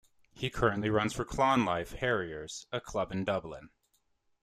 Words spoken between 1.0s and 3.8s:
for Clonliffe Harriers, a club in Dublin.